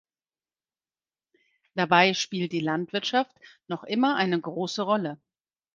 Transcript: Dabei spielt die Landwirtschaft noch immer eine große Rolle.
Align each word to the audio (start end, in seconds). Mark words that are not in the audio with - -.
Dabei 1.75 2.15
spielt 2.15 2.53
die 2.53 2.59
Landwirtschaft 2.59 3.39
noch 3.67 3.83
immer 3.83 4.15
eine 4.15 4.41
große 4.41 4.81
Rolle. 4.81 5.19